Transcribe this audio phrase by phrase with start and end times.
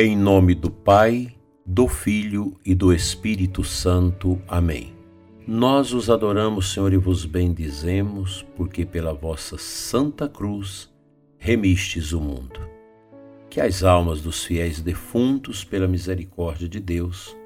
[0.00, 1.34] Em nome do Pai,
[1.66, 4.40] do Filho e do Espírito Santo.
[4.46, 4.96] Amém.
[5.44, 10.88] Nós os adoramos, Senhor, e vos bendizemos, porque pela vossa santa cruz
[11.36, 12.60] remistes o mundo.
[13.50, 17.36] Que as almas dos fiéis defuntos, pela misericórdia de Deus,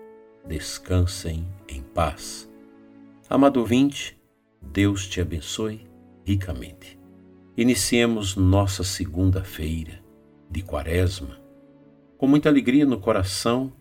[0.46, 2.46] descansem em paz.
[3.30, 4.20] Amado ouvinte,
[4.60, 5.86] Deus te abençoe
[6.22, 7.00] ricamente.
[7.56, 10.02] Iniciemos nossa segunda-feira
[10.50, 11.41] de Quaresma
[12.22, 13.72] com muita alegria no coração,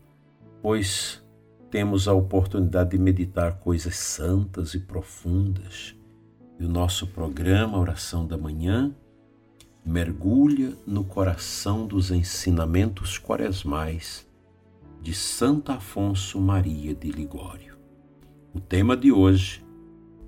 [0.64, 1.24] pois
[1.70, 5.96] temos a oportunidade de meditar coisas santas e profundas.
[6.60, 8.96] E o nosso programa Oração da Manhã
[9.86, 14.28] mergulha no coração dos ensinamentos quaresmais
[15.04, 17.78] de Santo Afonso Maria de Ligório.
[18.56, 19.64] O tema de hoje: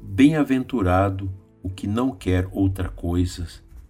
[0.04, 1.32] Bem-aventurado
[1.64, 3.48] o que não quer outra coisa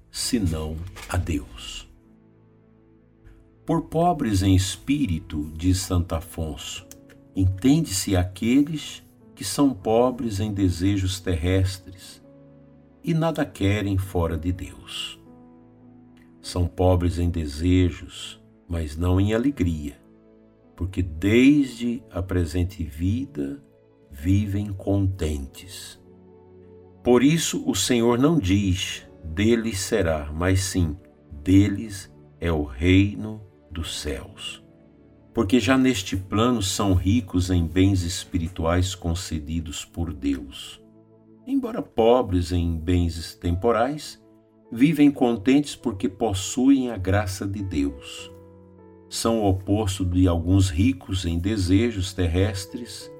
[0.09, 0.77] senão
[1.09, 1.91] a Deus.
[3.65, 6.85] Por pobres em espírito, diz Santo Afonso,
[7.33, 9.01] entende-se aqueles
[9.33, 12.21] que são pobres em desejos terrestres
[13.01, 15.17] e nada querem fora de Deus.
[16.41, 19.97] São pobres em desejos, mas não em alegria,
[20.75, 23.63] porque desde a presente vida
[24.11, 25.97] vivem contentes.
[27.01, 30.97] Por isso o Senhor não diz: deles será, mas sim,
[31.41, 32.11] deles
[32.41, 34.63] é o reino dos céus.
[35.33, 40.79] Porque já neste plano são ricos em bens espirituais concedidos por Deus.
[41.45, 44.23] Embora pobres em bens temporais,
[44.71, 48.31] vivem contentes porque possuem a graça de Deus.
[49.09, 53.11] São o oposto de alguns ricos em desejos terrestres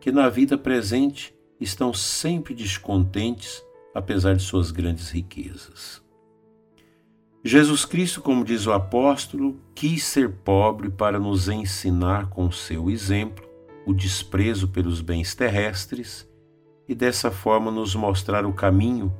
[0.00, 3.62] que na vida presente estão sempre descontentes
[3.94, 6.02] apesar de suas grandes riquezas.
[7.44, 13.48] Jesus Cristo, como diz o apóstolo, quis ser pobre para nos ensinar com seu exemplo
[13.86, 16.28] o desprezo pelos bens terrestres
[16.88, 19.14] e dessa forma nos mostrar o caminho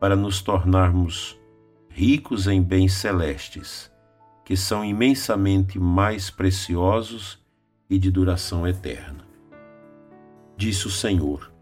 [0.00, 1.38] para nos tornarmos
[1.90, 3.90] ricos em bens celestes,
[4.44, 7.44] que são imensamente mais preciosos
[7.90, 9.26] e de duração eterna.
[10.56, 11.52] Disse o Senhor: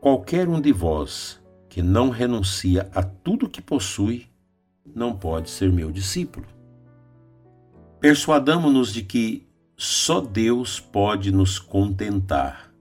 [0.00, 4.30] Qualquer um de vós que não renuncia a tudo que possui,
[4.84, 6.46] não pode ser meu discípulo.
[8.00, 9.46] Persuadamo-nos de que
[9.76, 12.72] só Deus pode nos contentar,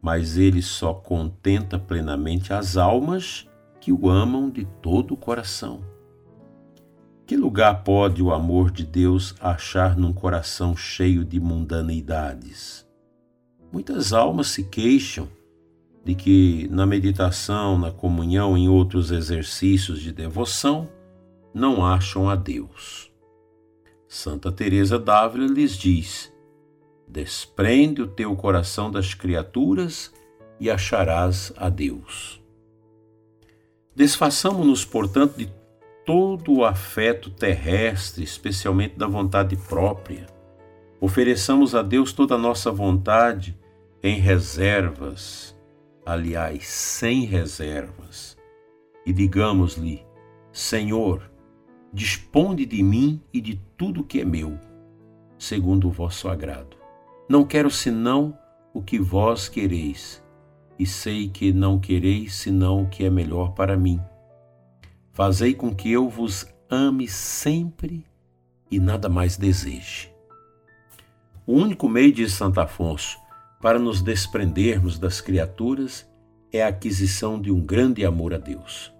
[0.00, 3.48] mas Ele só contenta plenamente as almas
[3.80, 5.80] que o amam de todo o coração.
[7.26, 12.86] Que lugar pode o amor de Deus achar num coração cheio de mundaneidades?
[13.72, 15.28] Muitas almas se queixam
[16.04, 20.88] de que na meditação, na comunhão, em outros exercícios de devoção,
[21.54, 23.10] não acham a Deus.
[24.08, 26.32] Santa Teresa d'Ávila lhes diz:
[27.08, 30.12] Desprende o teu coração das criaturas
[30.60, 32.42] e acharás a Deus.
[33.94, 35.52] Desfaçamo-nos, portanto, de
[36.04, 40.26] todo o afeto terrestre, especialmente da vontade própria.
[41.00, 43.58] Ofereçamos a Deus toda a nossa vontade
[44.02, 45.56] em reservas,
[46.04, 48.36] aliás, sem reservas,
[49.06, 50.04] e digamos-lhe:
[50.52, 51.31] Senhor,
[51.92, 54.58] Disponde de mim e de tudo que é meu,
[55.38, 56.76] segundo o vosso agrado.
[57.28, 58.36] Não quero senão
[58.72, 60.22] o que vós quereis,
[60.78, 64.00] e sei que não quereis senão o que é melhor para mim.
[65.12, 68.06] Fazei com que eu vos ame sempre
[68.70, 70.10] e nada mais deseje.
[71.46, 73.18] O único meio, diz Santo Afonso,
[73.60, 76.08] para nos desprendermos das criaturas
[76.52, 78.91] é a aquisição de um grande amor a Deus.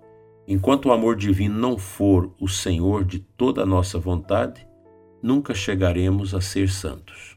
[0.46, 4.66] Enquanto o amor divino não for o Senhor de toda a nossa vontade,
[5.22, 7.36] nunca chegaremos a ser santos.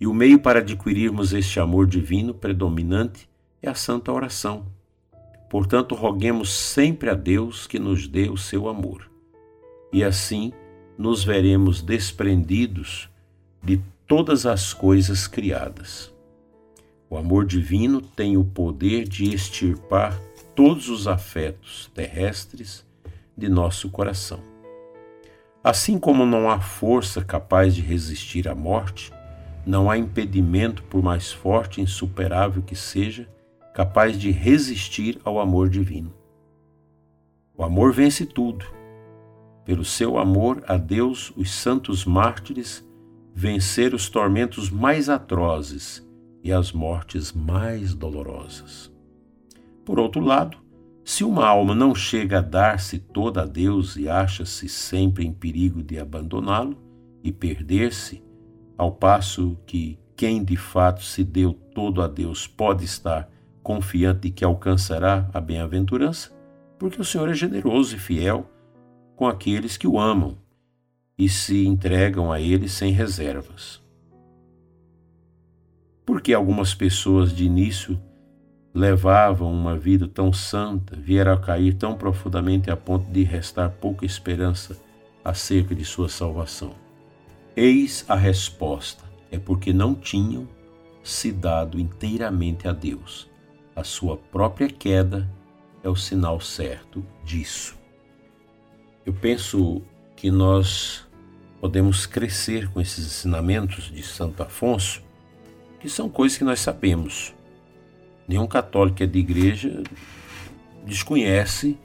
[0.00, 3.28] E o meio para adquirirmos este amor divino predominante
[3.60, 4.66] é a santa oração.
[5.50, 9.10] Portanto, roguemos sempre a Deus que nos dê o seu amor.
[9.92, 10.52] E assim
[10.98, 13.08] nos veremos desprendidos
[13.62, 16.12] de todas as coisas criadas.
[17.08, 20.20] O amor divino tem o poder de extirpar
[20.54, 22.86] todos os afetos terrestres
[23.36, 24.40] de nosso coração.
[25.62, 29.12] Assim como não há força capaz de resistir à morte,
[29.66, 33.28] não há impedimento, por mais forte e insuperável que seja,
[33.72, 36.12] capaz de resistir ao amor divino.
[37.56, 38.64] O amor vence tudo.
[39.64, 42.86] Pelo seu amor a Deus, os santos mártires
[43.34, 46.06] venceram os tormentos mais atrozes
[46.42, 48.93] e as mortes mais dolorosas.
[49.84, 50.58] Por outro lado,
[51.04, 55.82] se uma alma não chega a dar-se toda a Deus e acha-se sempre em perigo
[55.82, 56.82] de abandoná-lo,
[57.22, 58.22] e perder-se,
[58.76, 63.30] ao passo que quem de fato se deu todo a Deus pode estar
[63.62, 66.30] confiante de que alcançará a bem-aventurança,
[66.78, 68.50] porque o Senhor é generoso e fiel
[69.16, 70.36] com aqueles que o amam
[71.16, 73.82] e se entregam a Ele sem reservas.
[76.04, 77.98] Porque algumas pessoas de início
[78.74, 84.04] levavam uma vida tão santa, vieram a cair tão profundamente a ponto de restar pouca
[84.04, 84.76] esperança
[85.24, 86.74] acerca de sua salvação.
[87.56, 90.48] Eis a resposta: é porque não tinham
[91.04, 93.30] se dado inteiramente a Deus.
[93.76, 95.30] A sua própria queda
[95.82, 97.76] é o sinal certo disso.
[99.04, 99.82] Eu penso
[100.16, 101.06] que nós
[101.60, 105.02] podemos crescer com esses ensinamentos de Santo Afonso,
[105.78, 107.33] que são coisas que nós sabemos.
[108.26, 109.82] Nenhum católico é de igreja
[110.84, 111.78] desconhece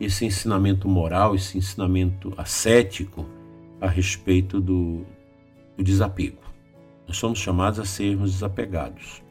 [0.00, 3.26] esse ensinamento moral, esse ensinamento ascético
[3.80, 5.04] a respeito do,
[5.76, 6.42] do desapego.
[7.06, 9.22] Nós somos chamados a sermos desapegados.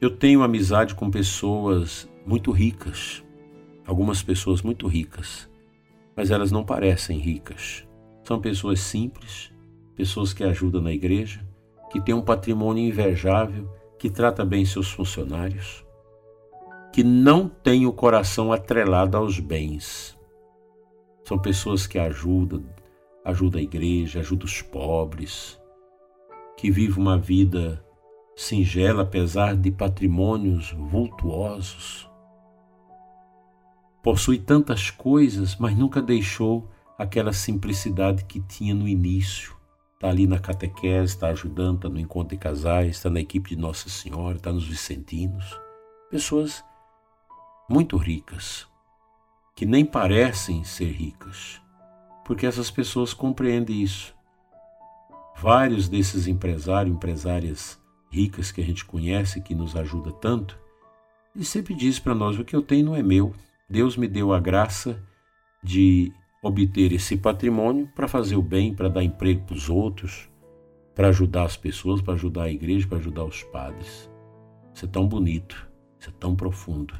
[0.00, 3.22] Eu tenho amizade com pessoas muito ricas,
[3.86, 5.48] algumas pessoas muito ricas,
[6.16, 7.86] mas elas não parecem ricas.
[8.24, 9.52] São pessoas simples,
[9.96, 11.44] pessoas que ajudam na igreja,
[11.90, 13.68] que têm um patrimônio invejável,
[14.02, 15.86] que trata bem seus funcionários,
[16.92, 20.18] que não têm o coração atrelado aos bens.
[21.24, 22.64] São pessoas que ajudam,
[23.24, 25.56] ajudam a igreja, ajudam os pobres,
[26.56, 27.80] que vivem uma vida
[28.34, 32.10] singela apesar de patrimônios vultuosos.
[34.02, 36.68] Possui tantas coisas, mas nunca deixou
[36.98, 39.61] aquela simplicidade que tinha no início.
[40.02, 43.56] Está ali na catequese, está ajudando, está no encontro de casais, está na equipe de
[43.56, 45.56] Nossa Senhora, está nos Vicentinos.
[46.10, 46.64] Pessoas
[47.70, 48.66] muito ricas,
[49.54, 51.62] que nem parecem ser ricas,
[52.24, 54.12] porque essas pessoas compreendem isso.
[55.36, 60.58] Vários desses empresários, empresárias ricas que a gente conhece, que nos ajuda tanto,
[61.32, 63.36] ele sempre diz para nós: o que eu tenho não é meu.
[63.70, 65.00] Deus me deu a graça
[65.62, 70.28] de obter esse patrimônio para fazer o bem, para dar emprego para os outros,
[70.92, 74.10] para ajudar as pessoas, para ajudar a igreja, para ajudar os padres.
[74.74, 76.94] Isso é tão bonito, isso é tão profundo.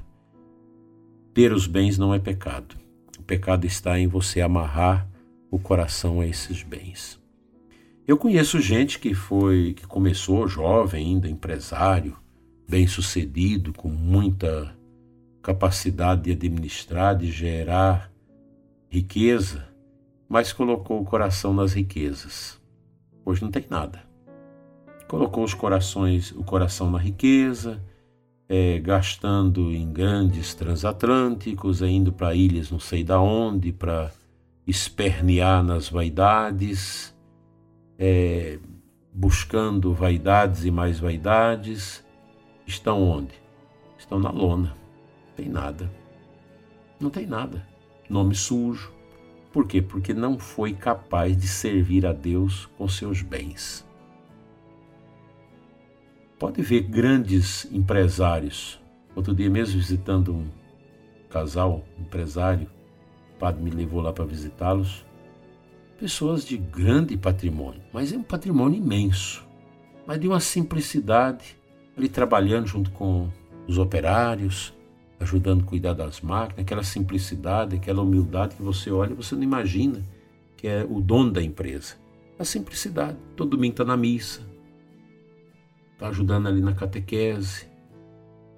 [1.34, 2.76] Ter os bens não é pecado.
[3.18, 5.08] O pecado está em você amarrar
[5.50, 7.20] o coração a esses bens.
[8.06, 12.16] Eu conheço gente que foi, que começou jovem ainda, empresário,
[12.68, 14.76] bem-sucedido, com muita
[15.42, 18.11] capacidade de administrar, de gerar
[18.92, 19.66] riqueza,
[20.28, 22.60] mas colocou o coração nas riquezas.
[23.24, 24.02] Hoje não tem nada.
[25.08, 27.82] Colocou os corações, o coração na riqueza,
[28.46, 34.12] é, gastando em grandes transatlânticos, é indo para ilhas não sei da onde, para
[34.66, 37.16] espernear nas vaidades,
[37.98, 38.58] é,
[39.10, 42.04] buscando vaidades e mais vaidades,
[42.66, 43.32] estão onde?
[43.96, 44.76] Estão na lona.
[45.28, 45.90] Não tem nada.
[47.00, 47.71] Não tem nada.
[48.12, 48.92] Nome sujo.
[49.50, 49.80] Por quê?
[49.80, 53.88] Porque não foi capaz de servir a Deus com seus bens.
[56.38, 58.78] Pode ver grandes empresários.
[59.16, 60.46] Outro dia mesmo visitando um
[61.30, 62.68] casal empresário,
[63.34, 65.06] o padre me levou lá para visitá-los.
[65.98, 69.42] Pessoas de grande patrimônio, mas é um patrimônio imenso,
[70.06, 71.56] mas de uma simplicidade,
[71.96, 73.30] ali trabalhando junto com
[73.66, 74.74] os operários,
[75.22, 80.02] ajudando a cuidar das máquinas, aquela simplicidade, aquela humildade que você olha você não imagina
[80.56, 81.96] que é o dono da empresa.
[82.38, 83.18] A simplicidade.
[83.36, 84.42] Todo domingo está na missa,
[85.92, 87.66] está ajudando ali na catequese,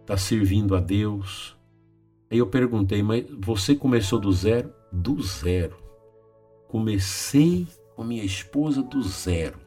[0.02, 1.56] está servindo a Deus.
[2.30, 4.72] Aí eu perguntei, mas você começou do zero?
[4.92, 5.76] Do zero.
[6.68, 7.66] Comecei
[7.96, 9.58] com minha esposa do zero.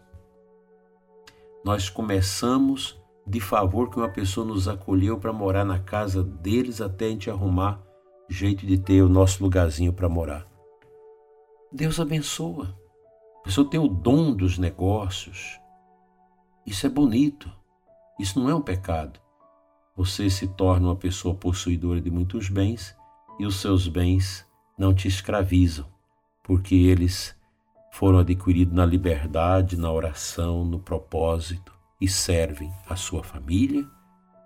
[1.64, 2.97] Nós começamos
[3.28, 7.30] de favor que uma pessoa nos acolheu para morar na casa deles até a gente
[7.30, 7.84] arrumar
[8.30, 10.48] jeito de ter o nosso lugarzinho para morar.
[11.72, 12.74] Deus abençoa.
[13.40, 15.60] A pessoa tem o dom dos negócios.
[16.66, 17.52] Isso é bonito.
[18.18, 19.20] Isso não é um pecado.
[19.96, 22.96] Você se torna uma pessoa possuidora de muitos bens
[23.40, 24.46] e os seus bens
[24.78, 25.86] não te escravizam,
[26.44, 27.36] porque eles
[27.92, 33.88] foram adquiridos na liberdade, na oração, no propósito e servem à sua família,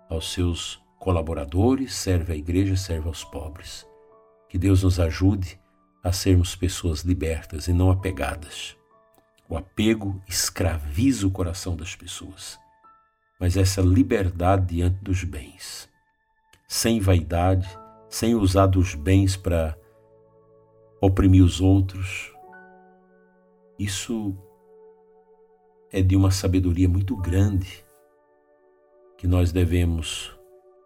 [0.08, 3.86] aos seus colaboradores, serve à igreja, serve aos pobres.
[4.48, 5.58] Que Deus nos ajude
[6.02, 8.76] a sermos pessoas libertas e não apegadas.
[9.48, 12.60] O apego escraviza o coração das pessoas
[13.42, 15.88] mas essa liberdade diante dos bens,
[16.68, 17.68] sem vaidade,
[18.08, 19.76] sem usar dos bens para
[21.00, 22.32] oprimir os outros.
[23.76, 24.32] Isso
[25.92, 27.84] é de uma sabedoria muito grande
[29.18, 30.32] que nós devemos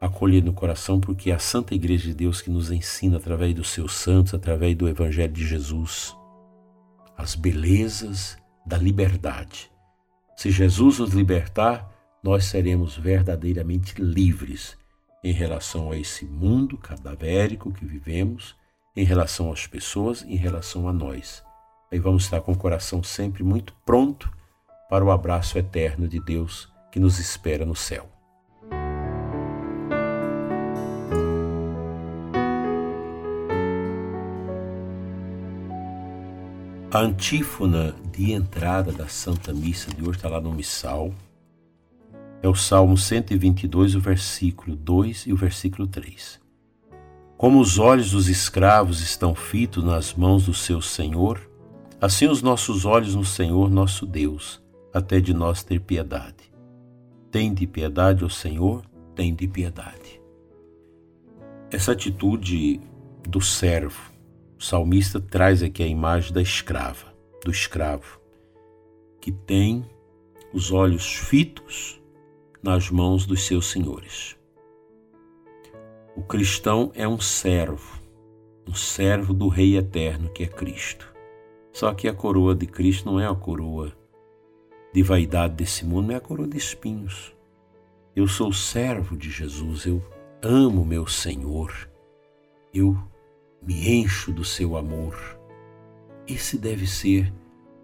[0.01, 3.71] acolher no coração, porque é a Santa Igreja de Deus que nos ensina através dos
[3.71, 6.15] seus santos, através do Evangelho de Jesus,
[7.17, 8.37] as belezas
[8.67, 9.71] da liberdade.
[10.37, 11.91] Se Jesus nos libertar,
[12.23, 14.77] nós seremos verdadeiramente livres
[15.23, 18.55] em relação a esse mundo cadavérico que vivemos,
[18.95, 21.43] em relação às pessoas, em relação a nós.
[21.91, 24.31] Aí vamos estar com o coração sempre muito pronto
[24.89, 28.09] para o abraço eterno de Deus que nos espera no céu.
[36.97, 41.13] A antífona de entrada da Santa Missa de hoje está lá no Missal.
[42.43, 46.41] É o Salmo 122, o versículo 2 e o versículo 3.
[47.37, 51.39] Como os olhos dos escravos estão fitos nas mãos do seu Senhor,
[52.01, 54.63] assim os nossos olhos no Senhor nosso Deus,
[54.97, 56.51] até de nós ter piedade.
[57.31, 58.83] Tem de piedade, ó Senhor,
[59.15, 60.23] tem de piedade.
[61.71, 62.81] Essa atitude
[63.29, 64.11] do servo,
[64.59, 67.13] o salmista traz aqui a imagem da escrava,
[67.45, 68.19] do escravo,
[69.21, 69.85] que tem
[70.51, 72.01] os olhos fitos
[72.63, 74.35] nas mãos dos seus senhores.
[76.17, 78.01] O cristão é um servo,
[78.67, 81.15] um servo do Rei eterno que é Cristo.
[81.71, 83.93] Só que a coroa de Cristo não é a coroa
[84.97, 87.37] de vaidade desse mundo, é a coroa de espinhos.
[88.17, 90.03] Eu sou servo de Jesus, eu
[90.43, 91.71] amo meu Senhor,
[92.73, 92.97] eu
[93.61, 95.39] me encho do seu amor.
[96.27, 97.31] Esse deve ser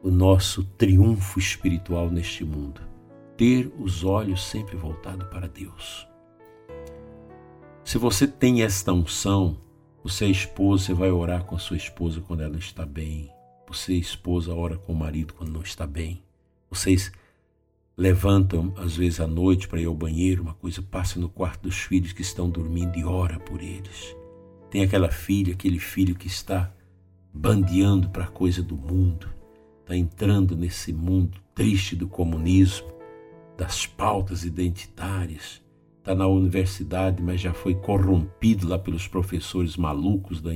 [0.02, 2.81] o nosso triunfo espiritual neste mundo.
[3.37, 6.09] Ter os olhos sempre voltados para Deus.
[7.85, 9.61] Se você tem esta unção,
[10.02, 13.31] você é esposa, você vai orar com a sua esposa quando ela está bem.
[13.69, 16.23] Você, esposa, ora com o marido quando não está bem.
[16.73, 17.12] Vocês
[17.95, 21.76] levantam, às vezes, à noite para ir ao banheiro, uma coisa, passa no quarto dos
[21.76, 24.17] filhos que estão dormindo e ora por eles.
[24.71, 26.73] Tem aquela filha, aquele filho que está
[27.31, 29.29] bandeando para a coisa do mundo,
[29.83, 32.91] está entrando nesse mundo triste do comunismo,
[33.55, 35.62] das pautas identitárias,
[35.99, 40.52] está na universidade, mas já foi corrompido lá pelos professores malucos da,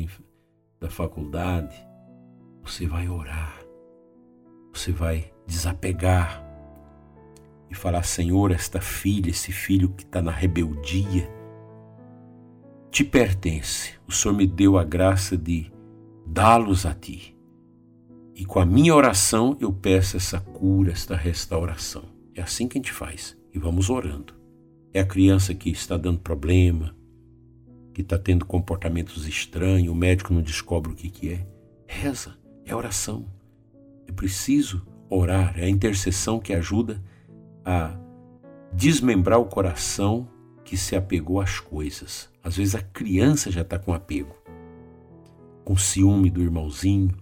[0.80, 1.76] da faculdade.
[2.62, 3.65] Você vai orar,
[4.76, 6.44] você vai desapegar
[7.70, 11.30] e falar: Senhor, esta filha, esse filho que está na rebeldia,
[12.90, 13.94] te pertence.
[14.06, 15.72] O Senhor me deu a graça de
[16.26, 17.36] dá-los a ti.
[18.34, 22.04] E com a minha oração eu peço essa cura, esta restauração.
[22.34, 23.36] É assim que a gente faz.
[23.52, 24.34] E vamos orando.
[24.92, 26.94] É a criança que está dando problema,
[27.94, 31.46] que está tendo comportamentos estranhos, o médico não descobre o que, que é.
[31.86, 33.26] Reza, é oração.
[34.06, 37.02] É preciso orar, é a intercessão que ajuda
[37.64, 37.96] a
[38.72, 40.28] desmembrar o coração
[40.64, 42.28] que se apegou às coisas.
[42.42, 44.34] Às vezes a criança já está com apego,
[45.64, 47.16] com ciúme do irmãozinho,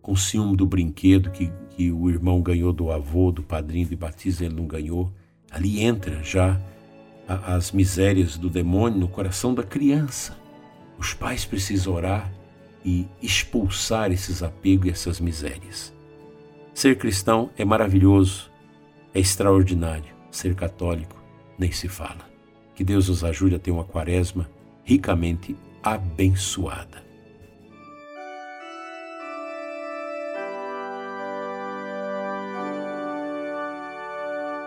[0.00, 4.46] com ciúme do brinquedo que, que o irmão ganhou do avô, do padrinho de batismo,
[4.46, 5.12] ele não ganhou.
[5.50, 6.60] Ali entra já
[7.26, 10.36] as misérias do demônio no coração da criança.
[10.98, 12.32] Os pais precisam orar
[12.84, 15.92] e expulsar esses apegos e essas misérias.
[16.74, 18.50] Ser cristão é maravilhoso,
[19.14, 20.14] é extraordinário.
[20.30, 21.16] Ser católico
[21.58, 22.28] nem se fala.
[22.74, 24.48] Que Deus nos ajude a ter uma quaresma
[24.84, 27.04] ricamente abençoada.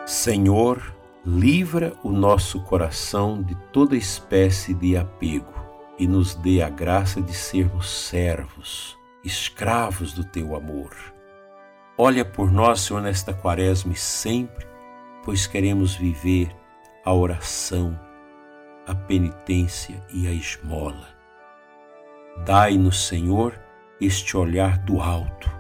[0.06, 0.94] Senhor,
[1.26, 5.53] livra o nosso coração de toda espécie de apego
[5.98, 10.96] e nos dê a graça de sermos servos, escravos do teu amor.
[11.98, 14.66] Olha por nós, Senhor, nesta quaresma e sempre,
[15.24, 16.54] pois queremos viver
[17.06, 18.00] a oração,
[18.88, 21.08] a penitência e a esmola.
[22.46, 23.60] Dai-nos, Senhor,
[24.02, 25.52] este olhar do alto,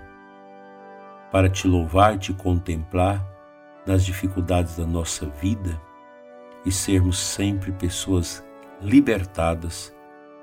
[1.32, 3.24] para te louvar e te contemplar
[3.86, 5.80] nas dificuldades da nossa vida
[6.66, 8.44] e sermos sempre pessoas
[8.82, 9.93] libertadas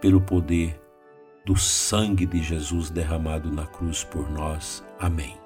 [0.00, 0.80] pelo poder
[1.44, 4.84] do sangue de Jesus derramado na cruz por nós.
[4.98, 5.36] Amém.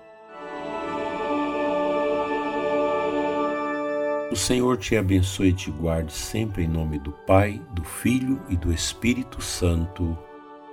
[4.31, 8.57] O Senhor te abençoe e te guarde sempre em nome do Pai, do Filho e
[8.57, 10.19] do Espírito Santo.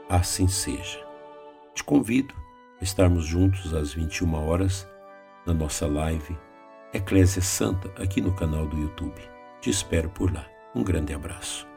[0.09, 0.99] Assim seja.
[1.73, 2.33] Te convido
[2.79, 4.87] a estarmos juntos às 21 horas
[5.45, 6.37] na nossa live
[6.93, 9.21] Eclésia Santa aqui no canal do YouTube.
[9.61, 10.45] Te espero por lá.
[10.75, 11.70] Um grande abraço.